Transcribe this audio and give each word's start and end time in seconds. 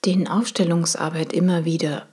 den 0.06 0.28
Aufstellungsarbeit 0.28 1.34
immer 1.34 1.66
wieder 1.66 2.08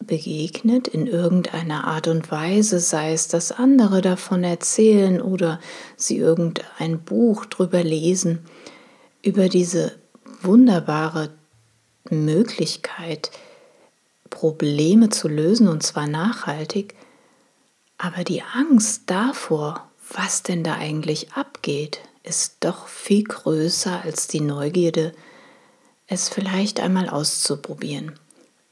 begegnet 0.00 0.88
in 0.88 1.06
irgendeiner 1.06 1.86
Art 1.86 2.08
und 2.08 2.30
Weise, 2.30 2.80
sei 2.80 3.12
es, 3.12 3.28
dass 3.28 3.52
andere 3.52 4.00
davon 4.00 4.44
erzählen 4.44 5.20
oder 5.20 5.60
sie 5.96 6.16
irgendein 6.16 7.00
Buch 7.00 7.44
drüber 7.46 7.82
lesen, 7.82 8.40
über 9.22 9.48
diese 9.48 9.96
wunderbare 10.40 11.30
Möglichkeit, 12.08 13.30
Probleme 14.30 15.08
zu 15.10 15.28
lösen 15.28 15.68
und 15.68 15.82
zwar 15.82 16.06
nachhaltig, 16.06 16.94
aber 17.98 18.24
die 18.24 18.42
Angst 18.42 19.02
davor, 19.06 19.90
was 20.10 20.42
denn 20.42 20.62
da 20.62 20.74
eigentlich 20.74 21.32
abgeht, 21.32 22.00
ist 22.22 22.56
doch 22.60 22.86
viel 22.86 23.24
größer 23.24 24.02
als 24.04 24.28
die 24.28 24.40
Neugierde, 24.40 25.12
es 26.08 26.28
vielleicht 26.28 26.80
einmal 26.80 27.08
auszuprobieren. 27.08 28.18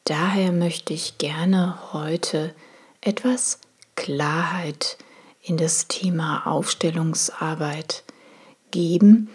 Daher 0.04 0.52
möchte 0.52 0.94
ich 0.94 1.18
gerne 1.18 1.92
heute 1.92 2.54
etwas 3.00 3.60
Klarheit 3.94 4.96
in 5.42 5.56
das 5.56 5.86
Thema 5.86 6.46
Aufstellungsarbeit 6.46 8.02
geben 8.70 9.28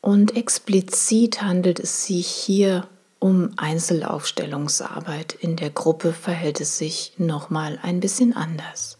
und 0.00 0.36
explizit 0.36 1.42
handelt 1.42 1.78
es 1.78 2.04
sich 2.06 2.26
hier 2.26 2.88
um 3.18 3.50
Einzelaufstellungsarbeit. 3.56 5.32
In 5.32 5.54
der 5.56 5.70
Gruppe 5.70 6.12
verhält 6.12 6.60
es 6.60 6.76
sich 6.76 7.12
nochmal 7.18 7.78
ein 7.82 8.00
bisschen 8.00 8.36
anders. 8.36 8.98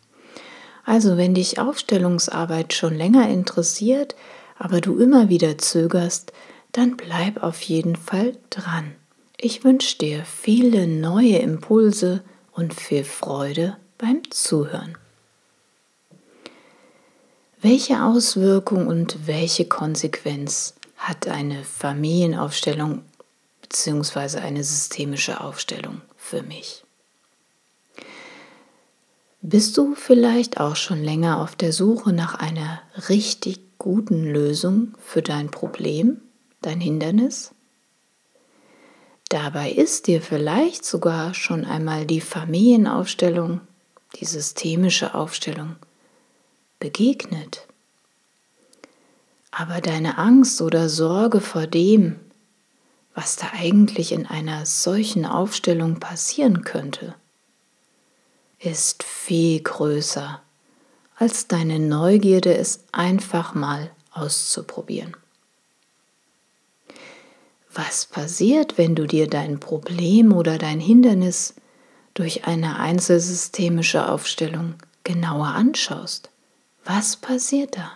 Also 0.84 1.16
wenn 1.16 1.34
dich 1.34 1.58
Aufstellungsarbeit 1.58 2.72
schon 2.72 2.94
länger 2.94 3.28
interessiert, 3.28 4.14
aber 4.58 4.80
du 4.80 4.98
immer 4.98 5.28
wieder 5.28 5.58
zögerst, 5.58 6.32
dann 6.72 6.96
bleib 6.96 7.42
auf 7.42 7.60
jeden 7.62 7.96
Fall 7.96 8.36
dran. 8.50 8.94
Ich 9.36 9.64
wünsche 9.64 9.98
dir 9.98 10.24
viele 10.24 10.86
neue 10.86 11.38
Impulse 11.38 12.22
und 12.52 12.74
viel 12.74 13.04
Freude 13.04 13.76
beim 13.98 14.22
Zuhören. 14.30 14.96
Welche 17.60 18.02
Auswirkung 18.02 18.88
und 18.88 19.26
welche 19.26 19.66
Konsequenz 19.66 20.74
hat 20.96 21.28
eine 21.28 21.62
Familienaufstellung 21.62 23.02
bzw. 23.62 24.38
eine 24.38 24.64
systemische 24.64 25.40
Aufstellung 25.40 26.00
für 26.16 26.42
mich? 26.42 26.84
Bist 29.40 29.76
du 29.76 29.94
vielleicht 29.96 30.60
auch 30.60 30.76
schon 30.76 31.02
länger 31.02 31.40
auf 31.40 31.56
der 31.56 31.72
Suche 31.72 32.12
nach 32.12 32.36
einer 32.36 32.80
richtig 33.08 33.60
guten 33.78 34.24
Lösung 34.24 34.94
für 35.04 35.22
dein 35.22 35.50
Problem? 35.50 36.20
Dein 36.62 36.80
Hindernis? 36.80 37.52
Dabei 39.28 39.70
ist 39.70 40.08
dir 40.08 40.20
vielleicht 40.20 40.84
sogar 40.84 41.34
schon 41.34 41.64
einmal 41.64 42.06
die 42.06 42.20
Familienaufstellung, 42.20 43.60
die 44.16 44.26
systemische 44.26 45.14
Aufstellung 45.14 45.76
begegnet. 46.78 47.66
Aber 49.50 49.80
deine 49.80 50.18
Angst 50.18 50.60
oder 50.60 50.88
Sorge 50.88 51.40
vor 51.40 51.66
dem, 51.66 52.20
was 53.14 53.36
da 53.36 53.50
eigentlich 53.52 54.12
in 54.12 54.26
einer 54.26 54.66
solchen 54.66 55.26
Aufstellung 55.26 56.00
passieren 56.00 56.62
könnte, 56.64 57.14
ist 58.58 59.02
viel 59.02 59.60
größer 59.60 60.40
als 61.16 61.46
deine 61.46 61.78
Neugierde, 61.78 62.56
es 62.56 62.84
einfach 62.92 63.54
mal 63.54 63.90
auszuprobieren. 64.12 65.16
Was 67.74 68.04
passiert, 68.04 68.76
wenn 68.76 68.94
du 68.94 69.06
dir 69.06 69.28
dein 69.28 69.58
Problem 69.58 70.32
oder 70.32 70.58
dein 70.58 70.78
Hindernis 70.78 71.54
durch 72.12 72.44
eine 72.44 72.78
einzelsystemische 72.78 74.08
Aufstellung 74.08 74.74
genauer 75.04 75.46
anschaust? 75.48 76.30
Was 76.84 77.16
passiert 77.16 77.76
da? 77.76 77.92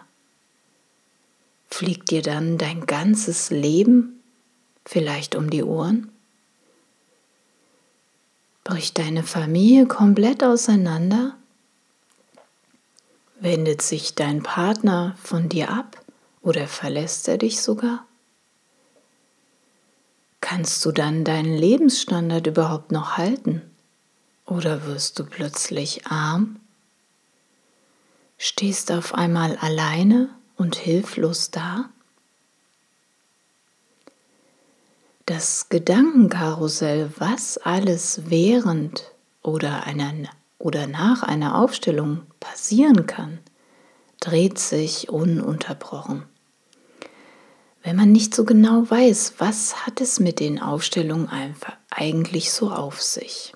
Fliegt 1.69 2.11
dir 2.11 2.23
dann 2.23 2.57
dein 2.57 2.87
ganzes 2.87 3.51
Leben 3.51 4.23
vielleicht 4.87 5.35
um 5.35 5.51
die 5.51 5.63
Ohren? 5.63 6.11
Bricht 8.65 8.99
deine 8.99 9.25
Familie 9.25 9.87
komplett 9.87 10.43
auseinander? 10.43 11.37
Wendet 13.41 13.83
sich 13.83 14.15
dein 14.15 14.43
Partner 14.43 15.17
von 15.23 15.51
dir 15.51 15.71
ab 15.71 16.01
oder 16.41 16.67
verlässt 16.67 17.29
er 17.29 17.37
dich 17.37 17.61
sogar? 17.61 18.07
Kannst 20.49 20.85
du 20.85 20.93
dann 20.93 21.25
deinen 21.25 21.57
Lebensstandard 21.57 22.47
überhaupt 22.47 22.93
noch 22.93 23.17
halten? 23.17 23.63
Oder 24.45 24.87
wirst 24.87 25.19
du 25.19 25.25
plötzlich 25.25 26.07
arm? 26.07 26.61
Stehst 28.39 28.93
auf 28.93 29.13
einmal 29.13 29.57
alleine 29.57 30.29
und 30.57 30.77
hilflos 30.77 31.51
da? 31.51 31.91
Das 35.27 35.69
Gedankenkarussell, 35.69 37.11
was 37.19 37.59
alles 37.59 38.31
während 38.31 39.03
oder, 39.43 39.83
einer, 39.83 40.31
oder 40.61 40.87
nach 40.87 41.25
einer 41.25 41.57
Aufstellung 41.57 42.23
passieren 42.39 43.07
kann, 43.07 43.41
dreht 44.21 44.61
sich 44.61 45.09
ununterbrochen 45.09 46.23
wenn 47.87 47.95
man 47.95 48.11
nicht 48.11 48.35
so 48.35 48.45
genau 48.45 48.91
weiß, 48.91 49.35
was 49.39 49.87
hat 49.87 50.01
es 50.01 50.19
mit 50.19 50.41
den 50.41 50.61
Aufstellungen 50.61 51.29
eigentlich 51.89 52.51
so 52.51 52.73
auf 52.73 53.01
sich. 53.01 53.53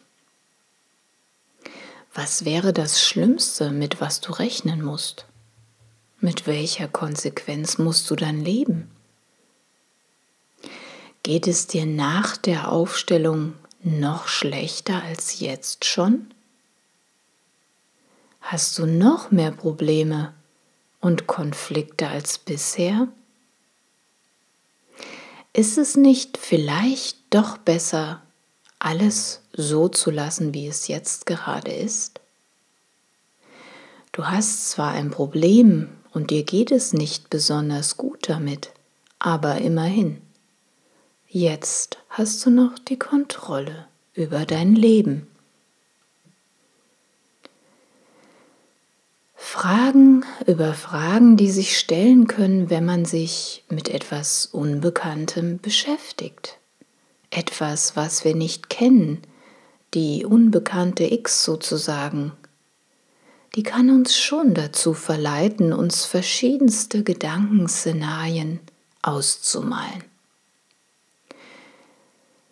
Was 2.14 2.44
wäre 2.44 2.72
das 2.72 3.02
Schlimmste, 3.02 3.72
mit 3.72 4.00
was 4.00 4.20
du 4.20 4.30
rechnen 4.30 4.84
musst? 4.84 5.26
Mit 6.20 6.46
welcher 6.46 6.86
Konsequenz 6.86 7.78
musst 7.78 8.08
du 8.08 8.14
dann 8.14 8.44
leben? 8.44 8.88
Geht 11.24 11.48
es 11.48 11.66
dir 11.66 11.84
nach 11.84 12.36
der 12.36 12.70
Aufstellung 12.70 13.54
noch 13.82 14.28
schlechter 14.28 15.02
als 15.02 15.40
jetzt 15.40 15.84
schon? 15.84 16.32
Hast 18.40 18.78
du 18.78 18.86
noch 18.86 19.32
mehr 19.32 19.50
Probleme 19.50 20.32
und 21.00 21.26
Konflikte 21.26 22.06
als 22.06 22.38
bisher? 22.38 23.08
Ist 25.52 25.78
es 25.78 25.96
nicht 25.96 26.38
vielleicht 26.38 27.18
doch 27.30 27.58
besser, 27.58 28.22
alles 28.78 29.42
so 29.52 29.88
zu 29.88 30.12
lassen, 30.12 30.54
wie 30.54 30.68
es 30.68 30.86
jetzt 30.86 31.26
gerade 31.26 31.72
ist? 31.72 32.20
Du 34.12 34.26
hast 34.26 34.70
zwar 34.70 34.92
ein 34.92 35.10
Problem 35.10 35.88
und 36.12 36.30
dir 36.30 36.44
geht 36.44 36.70
es 36.70 36.92
nicht 36.92 37.30
besonders 37.30 37.96
gut 37.96 38.28
damit, 38.28 38.70
aber 39.18 39.58
immerhin, 39.58 40.20
jetzt 41.28 41.98
hast 42.10 42.46
du 42.46 42.50
noch 42.50 42.78
die 42.78 42.98
Kontrolle 42.98 43.86
über 44.14 44.46
dein 44.46 44.76
Leben. 44.76 45.26
Fragen 49.42 50.24
über 50.46 50.74
Fragen, 50.74 51.36
die 51.36 51.50
sich 51.50 51.76
stellen 51.78 52.28
können, 52.28 52.68
wenn 52.68 52.84
man 52.84 53.06
sich 53.06 53.64
mit 53.68 53.88
etwas 53.88 54.46
Unbekanntem 54.46 55.58
beschäftigt. 55.58 56.58
Etwas, 57.30 57.96
was 57.96 58.24
wir 58.24 58.36
nicht 58.36 58.68
kennen, 58.68 59.22
die 59.94 60.26
unbekannte 60.26 61.10
X 61.10 61.42
sozusagen, 61.42 62.32
die 63.56 63.62
kann 63.62 63.90
uns 63.90 64.16
schon 64.16 64.52
dazu 64.54 64.92
verleiten, 64.92 65.72
uns 65.72 66.04
verschiedenste 66.04 67.02
Gedankenszenarien 67.02 68.60
auszumalen. 69.02 70.04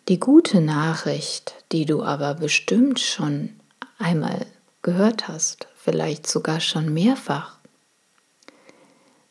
Die 0.09 0.19
gute 0.19 0.59
Nachricht, 0.59 1.53
die 1.71 1.85
du 1.85 2.01
aber 2.01 2.33
bestimmt 2.33 2.99
schon 2.99 3.51
einmal 3.99 4.47
gehört 4.81 5.27
hast, 5.27 5.67
vielleicht 5.89 6.27
sogar 6.27 6.59
schon 6.59 6.93
mehrfach, 6.93 7.57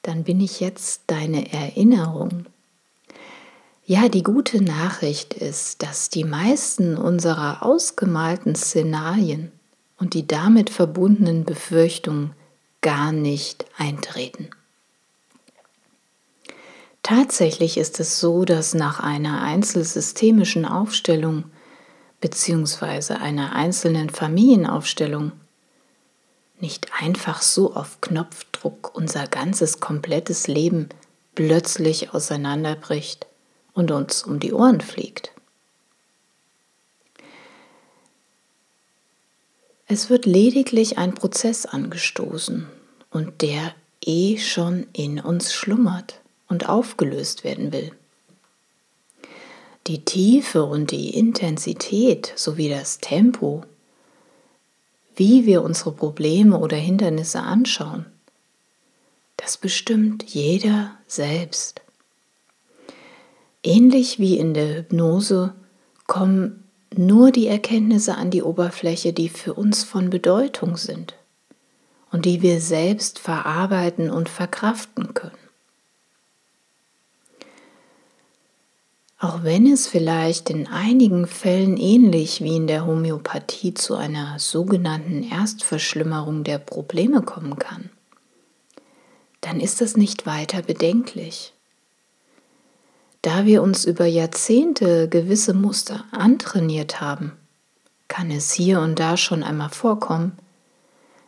dann 0.03 0.25
bin 0.25 0.41
ich 0.41 0.59
jetzt 0.59 1.03
deine 1.07 1.53
Erinnerung. 1.53 2.47
Ja, 3.87 4.09
die 4.09 4.25
gute 4.25 4.61
Nachricht 4.61 5.35
ist, 5.35 5.85
dass 5.85 6.11
die 6.11 6.25
meisten 6.25 6.97
unserer 6.97 7.63
ausgemalten 7.63 8.57
Szenarien 8.57 9.53
und 9.99 10.15
die 10.15 10.27
damit 10.27 10.69
verbundenen 10.69 11.45
Befürchtungen 11.45 12.33
gar 12.81 13.13
nicht 13.13 13.65
eintreten. 13.77 14.51
Tatsächlich 17.05 17.79
ist 17.79 18.01
es 18.01 18.19
so, 18.19 18.45
dass 18.45 18.75
nach 18.75 18.99
einer 18.99 19.43
einzelsystemischen 19.43 20.65
Aufstellung 20.65 21.45
bzw. 22.21 23.15
einer 23.15 23.53
einzelnen 23.55 24.11
Familienaufstellung 24.11 25.31
nicht 26.61 26.89
einfach 26.99 27.43
so 27.43 27.75
auf 27.75 28.01
Knopfdruck 28.01 28.95
unser 28.95 29.27
ganzes 29.27 29.81
komplettes 29.81 30.49
Leben 30.49 30.89
plötzlich 31.35 32.13
auseinanderbricht 32.15 33.27
und 33.75 33.91
uns 33.91 34.23
um 34.25 34.41
die 34.41 34.53
Ohren 34.53 34.81
fliegt. 34.81 35.33
Es 39.87 40.11
wird 40.11 40.27
lediglich 40.27 40.99
ein 40.99 41.15
Prozess 41.15 41.65
angestoßen 41.65 42.67
und 43.11 43.41
der 43.41 43.75
eh 44.05 44.37
schon 44.37 44.87
in 44.93 45.19
uns 45.19 45.55
schlummert 45.55 46.21
und 46.49 46.69
aufgelöst 46.69 47.45
werden 47.45 47.73
will. 47.73 47.93
Die 49.87 50.05
Tiefe 50.05 50.65
und 50.65 50.91
die 50.91 51.17
Intensität 51.17 52.33
sowie 52.37 52.69
das 52.69 52.99
Tempo, 52.99 53.65
wie 55.19 55.47
wir 55.47 55.63
unsere 55.63 55.93
Probleme 55.93 56.59
oder 56.59 56.77
Hindernisse 56.77 57.41
anschauen, 57.41 58.07
das 59.37 59.57
bestimmt 59.57 60.23
jeder 60.25 60.97
selbst. 61.09 61.81
Ähnlich 63.65 64.19
wie 64.21 64.39
in 64.39 64.55
der 64.55 64.77
Hypnose 64.77 65.55
kommen 66.07 66.65
nur 66.97 67.33
die 67.33 67.49
Erkenntnisse 67.49 68.15
an 68.15 68.31
die 68.31 68.43
Oberfläche, 68.43 69.13
die 69.13 69.29
für 69.29 69.55
uns 69.55 69.83
von 69.83 70.09
Bedeutung 70.09 70.77
sind 70.77 71.15
und 72.13 72.25
die 72.25 72.41
wir 72.41 72.61
selbst 72.61 73.19
verarbeiten 73.19 74.11
und 74.11 74.29
verkraften 74.29 75.15
können. 75.15 75.48
Auch 79.21 79.43
wenn 79.43 79.67
es 79.67 79.89
vielleicht 79.89 80.49
in 80.49 80.69
einigen 80.69 81.27
Fällen 81.27 81.77
ähnlich 81.77 82.41
wie 82.41 82.55
in 82.55 82.69
der 82.69 82.87
Homöopathie 82.87 83.75
zu 83.75 83.97
einer 83.97 84.39
sogenannten 84.39 85.25
Erstverschlimmerung 85.25 86.45
der 86.45 86.59
Probleme 86.59 87.23
kommen 87.23 87.59
kann, 87.59 87.91
dann 89.41 89.59
ist 89.59 89.81
das 89.81 89.97
nicht 89.97 90.25
weiter 90.25 90.63
bedenklich. 90.63 91.53
Da 93.23 93.45
wir 93.45 93.61
uns 93.63 93.85
über 93.85 94.07
Jahrzehnte 94.07 95.09
gewisse 95.09 95.53
Muster 95.53 96.05
antrainiert 96.13 97.01
haben, 97.01 97.33
kann 98.07 98.31
es 98.31 98.53
hier 98.53 98.79
und 98.81 99.01
da 99.01 99.17
schon 99.17 99.43
einmal 99.43 99.71
vorkommen, 99.71 100.39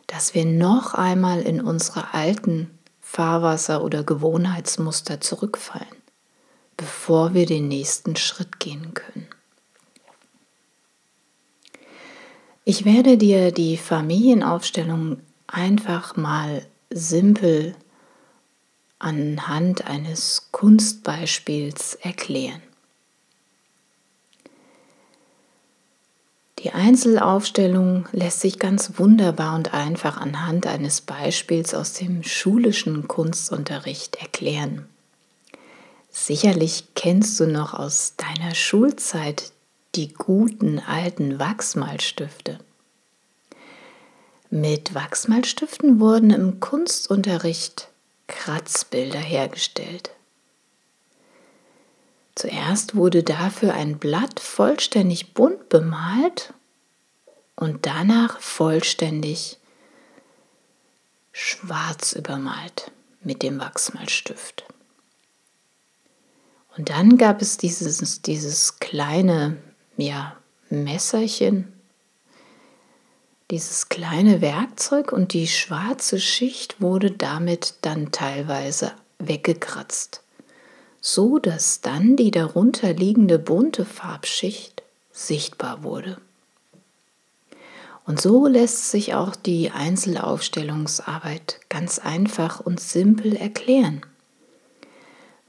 dass 0.07 0.33
wir 0.33 0.45
noch 0.45 0.93
einmal 0.93 1.41
in 1.41 1.59
unsere 1.59 2.13
alten 2.13 2.69
Fahrwasser- 3.01 3.83
oder 3.83 4.05
Gewohnheitsmuster 4.05 5.19
zurückfallen 5.19 6.00
bevor 6.77 7.33
wir 7.33 7.45
den 7.45 7.67
nächsten 7.67 8.15
Schritt 8.15 8.59
gehen 8.59 8.93
können. 8.93 9.27
Ich 12.63 12.85
werde 12.85 13.17
dir 13.17 13.51
die 13.51 13.75
Familienaufstellung 13.77 15.21
einfach 15.47 16.15
mal 16.15 16.65
simpel 16.89 17.75
anhand 18.99 19.87
eines 19.87 20.49
Kunstbeispiels 20.51 21.95
erklären. 21.95 22.61
Die 26.59 26.71
Einzelaufstellung 26.71 28.07
lässt 28.11 28.41
sich 28.41 28.59
ganz 28.59 28.99
wunderbar 28.99 29.55
und 29.55 29.73
einfach 29.73 30.17
anhand 30.17 30.67
eines 30.67 31.01
Beispiels 31.01 31.73
aus 31.73 31.93
dem 31.93 32.21
schulischen 32.21 33.07
Kunstunterricht 33.07 34.17
erklären. 34.17 34.90
Sicherlich 36.11 36.93
kennst 36.93 37.39
du 37.39 37.47
noch 37.47 37.73
aus 37.73 38.15
deiner 38.17 38.53
Schulzeit 38.53 39.53
die 39.95 40.13
guten 40.13 40.79
alten 40.79 41.39
Wachsmalstifte. 41.39 42.59
Mit 44.49 44.93
Wachsmalstiften 44.93 46.01
wurden 46.01 46.31
im 46.31 46.59
Kunstunterricht 46.59 47.87
Kratzbilder 48.27 49.19
hergestellt. 49.19 50.11
Zuerst 52.35 52.95
wurde 52.95 53.23
dafür 53.23 53.73
ein 53.73 53.97
Blatt 53.97 54.39
vollständig 54.39 55.33
bunt 55.33 55.69
bemalt 55.69 56.53
und 57.55 57.85
danach 57.85 58.39
vollständig 58.39 59.57
schwarz 61.31 62.13
übermalt 62.13 62.91
mit 63.21 63.43
dem 63.43 63.59
Wachsmalstift. 63.59 64.65
Und 66.77 66.89
dann 66.89 67.17
gab 67.17 67.41
es 67.41 67.57
dieses, 67.57 68.21
dieses 68.21 68.79
kleine 68.79 69.57
ja, 69.97 70.35
Messerchen, 70.69 71.71
dieses 73.49 73.89
kleine 73.89 74.39
Werkzeug 74.39 75.11
und 75.11 75.33
die 75.33 75.47
schwarze 75.47 76.19
Schicht 76.19 76.81
wurde 76.81 77.11
damit 77.11 77.75
dann 77.81 78.11
teilweise 78.11 78.93
weggekratzt, 79.19 80.23
so 81.01 81.37
dass 81.39 81.81
dann 81.81 82.15
die 82.15 82.31
darunter 82.31 82.93
liegende 82.93 83.37
bunte 83.37 83.83
Farbschicht 83.83 84.83
sichtbar 85.11 85.83
wurde. 85.83 86.17
Und 88.05 88.21
so 88.21 88.47
lässt 88.47 88.89
sich 88.89 89.13
auch 89.13 89.35
die 89.35 89.71
Einzelaufstellungsarbeit 89.71 91.59
ganz 91.69 91.99
einfach 91.99 92.61
und 92.61 92.79
simpel 92.79 93.35
erklären. 93.35 94.01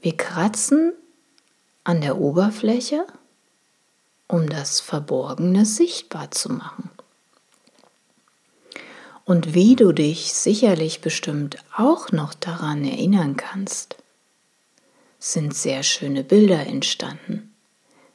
Wir 0.01 0.15
kratzen 0.17 0.93
an 1.83 2.01
der 2.01 2.17
Oberfläche, 2.17 3.05
um 4.27 4.49
das 4.49 4.79
Verborgene 4.79 5.65
sichtbar 5.65 6.31
zu 6.31 6.51
machen. 6.51 6.89
Und 9.25 9.53
wie 9.53 9.75
du 9.75 9.93
dich 9.93 10.33
sicherlich 10.33 11.01
bestimmt 11.01 11.57
auch 11.75 12.11
noch 12.11 12.33
daran 12.33 12.83
erinnern 12.83 13.37
kannst, 13.37 13.95
sind 15.19 15.55
sehr 15.55 15.83
schöne 15.83 16.23
Bilder 16.23 16.67
entstanden, 16.67 17.53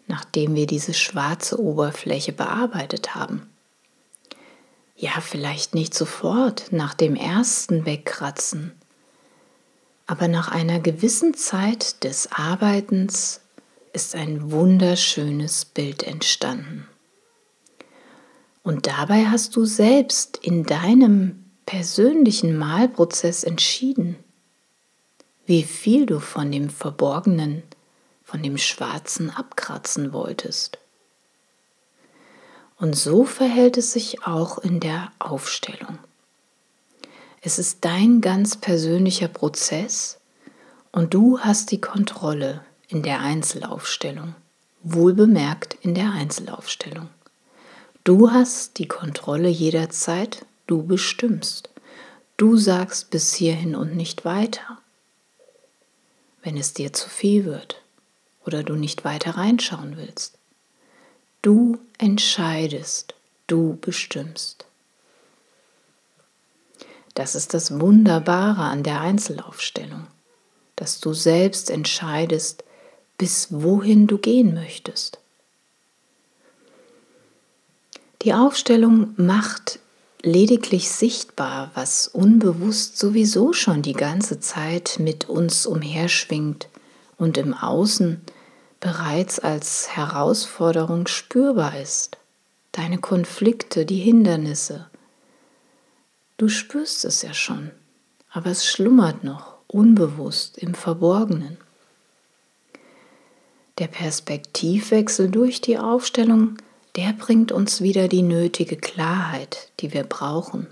nachdem 0.07 0.55
wir 0.55 0.67
diese 0.67 0.93
schwarze 0.93 1.59
Oberfläche 1.59 2.33
bearbeitet 2.33 3.15
haben. 3.15 3.49
Ja, 4.97 5.21
vielleicht 5.21 5.75
nicht 5.75 5.95
sofort 5.95 6.73
nach 6.73 6.93
dem 6.93 7.15
ersten 7.15 7.87
Wegkratzen, 7.87 8.73
aber 10.07 10.29
nach 10.29 10.49
einer 10.49 10.81
gewissen 10.81 11.35
Zeit 11.35 12.03
des 12.05 12.33
Arbeitens 12.33 13.41
ist 13.93 14.15
ein 14.15 14.51
wunderschönes 14.51 15.65
Bild 15.65 16.03
entstanden. 16.03 16.87
Und 18.63 18.87
dabei 18.87 19.27
hast 19.27 19.57
du 19.57 19.65
selbst 19.65 20.39
in 20.43 20.65
deinem 20.65 21.45
persönlichen 21.65 22.57
Malprozess 22.57 23.45
entschieden, 23.45 24.17
wie 25.47 25.63
viel 25.63 26.07
du 26.07 26.21
von 26.21 26.53
dem 26.53 26.69
Verborgenen, 26.69 27.63
von 28.25 28.43
dem 28.43 28.59
Schwarzen 28.59 29.31
abkratzen 29.31 30.13
wolltest. 30.13 30.79
Und 32.77 32.95
so 32.95 33.25
verhält 33.25 33.79
es 33.79 33.93
sich 33.93 34.27
auch 34.27 34.59
in 34.59 34.81
der 34.81 35.11
Aufstellung. 35.19 35.99
Es 37.41 37.59
ist 37.59 37.85
dein 37.85 38.21
ganz 38.21 38.57
persönlicher 38.57 39.29
Prozess 39.29 40.19
und 40.93 41.15
du 41.15 41.41
hast 41.41 41.71
die 41.71 41.81
Kontrolle 41.81 42.65
in 42.89 43.03
der 43.03 43.21
Einzelaufstellung. 43.21 44.35
Wohlbemerkt 44.83 45.77
in 45.83 45.95
der 45.95 46.13
Einzelaufstellung. 46.13 47.11
Du 48.05 48.31
hast 48.31 48.79
die 48.79 48.89
Kontrolle 48.89 49.49
jederzeit, 49.49 50.47
du 50.67 50.83
bestimmst. 50.83 51.69
Du 52.39 52.57
sagst 52.57 53.11
bis 53.11 53.35
hierhin 53.35 53.75
und 53.75 53.97
nicht 53.97 54.25
weiter. 54.25 54.79
Wenn 56.43 56.57
es 56.57 56.73
dir 56.73 56.93
zu 56.93 57.11
viel 57.11 57.45
wird 57.45 57.83
oder 58.47 58.63
du 58.63 58.77
nicht 58.77 59.05
weiter 59.05 59.33
reinschauen 59.33 59.97
willst. 59.99 60.39
Du 61.43 61.79
entscheidest, 61.99 63.15
du 63.47 63.77
bestimmst. 63.81 64.65
Das 67.15 67.35
ist 67.35 67.53
das 67.53 67.79
Wunderbare 67.81 68.63
an 68.63 68.85
der 68.85 69.01
Einzelaufstellung, 69.01 70.07
dass 70.77 71.01
du 71.01 71.13
selbst 71.13 71.69
entscheidest, 71.69 72.65
bis 73.19 73.49
wohin 73.51 74.07
du 74.07 74.19
gehen 74.19 74.55
möchtest. 74.55 75.19
Die 78.23 78.35
Aufstellung 78.35 79.15
macht 79.17 79.79
lediglich 80.23 80.91
sichtbar, 80.91 81.71
was 81.75 82.09
unbewusst 82.09 82.99
sowieso 82.99 83.53
schon 83.53 83.83
die 83.83 83.93
ganze 83.93 84.41
Zeit 84.41 84.97
mit 84.99 85.29
uns 85.29 85.67
umherschwingt 85.67 86.69
und 87.17 87.39
im 87.39 87.55
Außen 87.55 88.21
bereits 88.81 89.39
als 89.39 89.97
Herausforderung 89.97 91.07
spürbar 91.07 91.81
ist. 91.81 92.17
Deine 92.73 92.99
Konflikte, 92.99 93.87
die 93.87 93.99
Hindernisse. 93.99 94.87
Du 96.37 96.49
spürst 96.49 97.05
es 97.05 97.23
ja 97.23 97.35
schon, 97.35 97.73
aber 98.31 98.51
es 98.51 98.67
schlummert 98.67 99.25
noch 99.25 99.55
unbewusst 99.67 100.59
im 100.59 100.75
Verborgenen. 100.75 101.59
Der 103.79 103.87
Perspektivwechsel 103.87 105.31
durch 105.31 105.61
die 105.61 105.79
Aufstellung 105.79 106.59
der 106.99 107.13
bringt 107.13 107.53
uns 107.53 107.81
wieder 107.81 108.09
die 108.09 108.23
nötige 108.23 108.77
Klarheit, 108.77 109.71
die 109.79 109.95
wir 109.95 110.03
brauchen. 110.03 110.67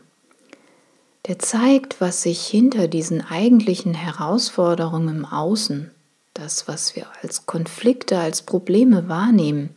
Der 1.29 1.39
zeigt, 1.39 2.01
was 2.01 2.23
sich 2.23 2.45
hinter 2.45 2.89
diesen 2.89 3.21
eigentlichen 3.21 3.95
Herausforderungen 3.95 5.19
im 5.19 5.25
Außen, 5.25 5.93
das, 6.35 6.67
was 6.67 6.97
wir 6.97 7.07
als 7.23 7.47
Konflikte, 7.47 8.19
als 8.19 8.43
Probleme 8.43 9.09
wahrnehmen, 9.09 9.71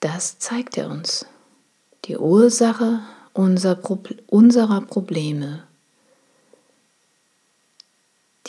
das 0.00 0.40
zeigt 0.40 0.76
er 0.76 0.90
uns. 0.90 1.24
Die 2.06 2.16
Ursache 2.16 2.98
unserer 3.32 3.76
Probleme. 3.76 5.67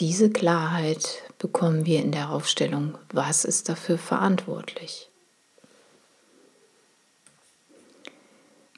Diese 0.00 0.30
Klarheit 0.30 1.22
bekommen 1.38 1.84
wir 1.84 2.00
in 2.00 2.10
der 2.10 2.30
Aufstellung, 2.30 2.96
was 3.12 3.44
ist 3.44 3.68
dafür 3.68 3.98
verantwortlich. 3.98 5.10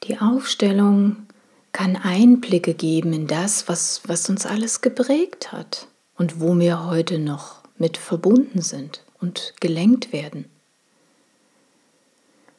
Die 0.02 0.18
Aufstellung 0.18 1.28
kann 1.70 1.94
Einblicke 1.94 2.74
geben 2.74 3.12
in 3.12 3.28
das, 3.28 3.68
was, 3.68 4.02
was 4.04 4.28
uns 4.28 4.46
alles 4.46 4.80
geprägt 4.80 5.52
hat 5.52 5.86
und 6.18 6.40
wo 6.40 6.58
wir 6.58 6.86
heute 6.86 7.20
noch 7.20 7.60
mit 7.78 7.98
verbunden 7.98 8.60
sind 8.60 9.04
und 9.20 9.54
gelenkt 9.60 10.12
werden. 10.12 10.46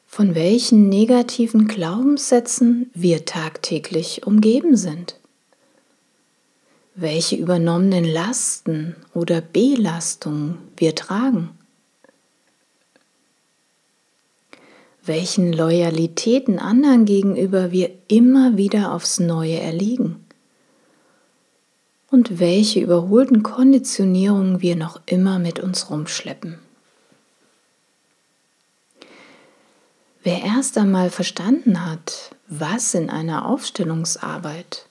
Von 0.06 0.34
welchen 0.34 0.88
negativen 0.88 1.68
Glaubenssätzen 1.68 2.90
wir 2.94 3.26
tagtäglich 3.26 4.26
umgeben 4.26 4.74
sind 4.74 5.16
welche 6.94 7.36
übernommenen 7.36 8.04
Lasten 8.04 8.94
oder 9.14 9.40
Belastungen 9.40 10.58
wir 10.76 10.94
tragen, 10.94 11.50
welchen 15.04 15.52
Loyalitäten 15.52 16.58
anderen 16.58 17.04
gegenüber 17.04 17.72
wir 17.72 17.90
immer 18.08 18.56
wieder 18.56 18.92
aufs 18.92 19.18
Neue 19.18 19.58
erliegen 19.58 20.24
und 22.10 22.38
welche 22.38 22.80
überholten 22.80 23.42
Konditionierungen 23.42 24.62
wir 24.62 24.76
noch 24.76 25.00
immer 25.06 25.40
mit 25.40 25.58
uns 25.58 25.90
rumschleppen. 25.90 26.60
Wer 30.22 30.42
erst 30.42 30.78
einmal 30.78 31.10
verstanden 31.10 31.84
hat, 31.84 32.30
was 32.46 32.94
in 32.94 33.10
einer 33.10 33.46
Aufstellungsarbeit 33.46 34.86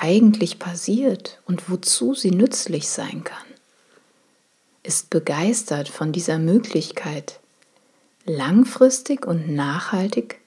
eigentlich 0.00 0.58
passiert 0.58 1.40
und 1.46 1.70
wozu 1.70 2.14
sie 2.14 2.30
nützlich 2.30 2.88
sein 2.88 3.24
kann, 3.24 3.46
ist 4.82 5.10
begeistert 5.10 5.88
von 5.88 6.12
dieser 6.12 6.38
Möglichkeit, 6.38 7.40
langfristig 8.24 9.26
und 9.26 9.50
nachhaltig 9.50 10.40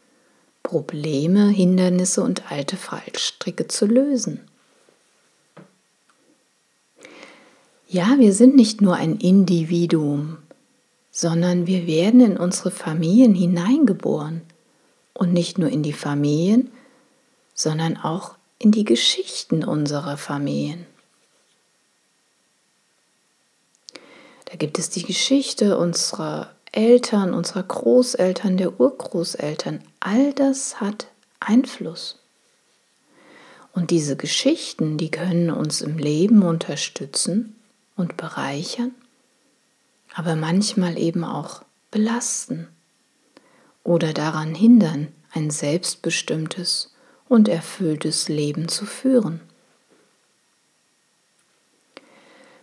Probleme, 0.63 1.49
Hindernisse 1.49 2.23
und 2.23 2.51
alte 2.51 2.77
Fallstricke 2.77 3.67
zu 3.67 3.85
lösen. 3.85 4.41
Ja, 7.87 8.15
wir 8.19 8.33
sind 8.33 8.55
nicht 8.55 8.79
nur 8.79 8.95
ein 8.95 9.17
Individuum, 9.17 10.37
sondern 11.11 11.67
wir 11.67 11.87
werden 11.87 12.21
in 12.21 12.37
unsere 12.37 12.71
Familien 12.71 13.35
hineingeboren 13.35 14.43
und 15.13 15.33
nicht 15.33 15.57
nur 15.57 15.69
in 15.69 15.83
die 15.83 15.91
Familien, 15.91 16.71
sondern 17.53 17.97
auch 17.97 18.35
in 18.61 18.71
die 18.71 18.85
Geschichten 18.85 19.63
unserer 19.63 20.17
Familien. 20.17 20.85
Da 24.45 24.55
gibt 24.55 24.77
es 24.77 24.91
die 24.91 25.01
Geschichte 25.01 25.79
unserer 25.79 26.51
Eltern, 26.71 27.33
unserer 27.33 27.63
Großeltern, 27.63 28.57
der 28.57 28.79
Urgroßeltern. 28.79 29.81
All 29.99 30.33
das 30.33 30.79
hat 30.79 31.07
Einfluss. 31.39 32.19
Und 33.73 33.89
diese 33.89 34.15
Geschichten, 34.15 34.97
die 34.97 35.09
können 35.09 35.49
uns 35.49 35.81
im 35.81 35.97
Leben 35.97 36.43
unterstützen 36.43 37.55
und 37.95 38.15
bereichern, 38.15 38.93
aber 40.13 40.35
manchmal 40.35 40.99
eben 40.99 41.23
auch 41.23 41.63
belasten 41.89 42.67
oder 43.83 44.13
daran 44.13 44.53
hindern, 44.53 45.07
ein 45.33 45.49
selbstbestimmtes 45.49 46.90
und 47.31 47.47
erfülltes 47.47 48.27
Leben 48.27 48.67
zu 48.67 48.85
führen. 48.85 49.39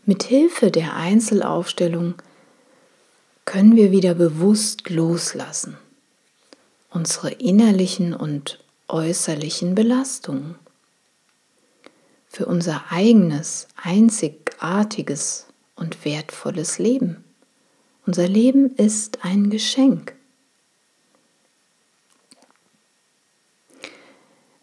Mit 0.05 0.25
Hilfe 0.25 0.71
der 0.71 0.95
Einzelaufstellung 0.95 2.17
können 3.47 3.77
wir 3.77 3.93
wieder 3.93 4.13
bewusst 4.13 4.91
loslassen, 4.91 5.79
unsere 6.91 7.31
innerlichen 7.31 8.13
und 8.13 8.63
äußerlichen 8.89 9.75
Belastungen 9.75 10.57
für 12.29 12.45
unser 12.45 12.93
eigenes, 12.93 13.69
einzigartiges 13.75 15.47
und 15.77 16.05
wertvolles 16.05 16.79
Leben. 16.79 17.25
Unser 18.05 18.29
Leben 18.29 18.77
ist 18.77 19.25
ein 19.25 19.49
Geschenk. 19.49 20.18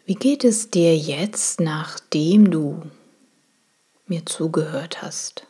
Wie 0.06 0.14
geht 0.14 0.44
es 0.44 0.70
dir 0.70 0.96
jetzt, 0.96 1.58
nachdem 1.58 2.52
du 2.52 2.80
mir 4.06 4.24
zugehört 4.24 5.02
hast? 5.02 5.48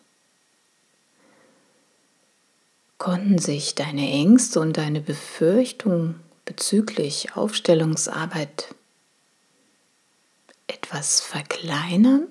Konnten 2.96 3.36
sich 3.36 3.74
deine 3.74 4.10
Ängste 4.10 4.60
und 4.60 4.78
deine 4.78 5.02
Befürchtungen 5.02 6.20
bezüglich 6.46 7.36
Aufstellungsarbeit 7.36 8.74
etwas 10.68 11.20
verkleinern? 11.20 12.28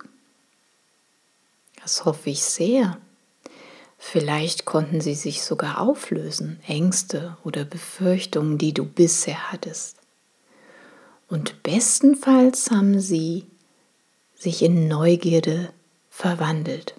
Das 1.83 2.05
hoffe 2.05 2.31
ich 2.31 2.41
sehr. 2.41 2.97
Vielleicht 3.99 4.65
konnten 4.65 4.99
sie 4.99 5.13
sich 5.13 5.43
sogar 5.43 5.79
auflösen, 5.79 6.59
Ängste 6.65 7.37
oder 7.43 7.65
Befürchtungen, 7.65 8.57
die 8.57 8.73
du 8.73 8.83
bisher 8.83 9.51
hattest. 9.51 9.97
Und 11.27 11.63
bestenfalls 11.63 12.69
haben 12.71 12.99
sie 12.99 13.45
sich 14.35 14.61
in 14.61 14.87
Neugierde 14.87 15.73
verwandelt. 16.09 16.95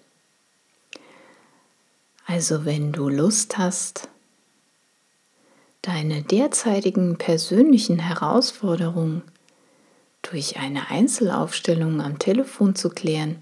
Also 2.26 2.64
wenn 2.64 2.92
du 2.92 3.09
Lust 3.09 3.56
hast, 3.56 4.09
deine 5.83 6.23
derzeitigen 6.23 7.18
persönlichen 7.18 8.00
Herausforderungen 8.00 9.23
durch 10.23 10.59
eine 10.59 10.90
Einzelaufstellung 10.90 12.00
am 12.00 12.18
Telefon 12.18 12.75
zu 12.75 12.90
klären 12.90 13.40